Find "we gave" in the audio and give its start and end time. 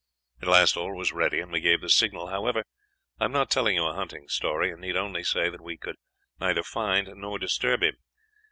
1.51-1.81